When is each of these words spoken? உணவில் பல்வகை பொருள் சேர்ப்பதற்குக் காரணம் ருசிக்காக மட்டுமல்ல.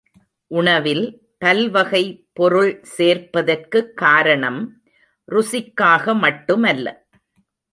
உணவில் 0.47 1.03
பல்வகை 1.37 2.27
பொருள் 2.33 2.83
சேர்ப்பதற்குக் 2.97 3.93
காரணம் 3.93 4.81
ருசிக்காக 5.27 6.17
மட்டுமல்ல. 6.17 6.87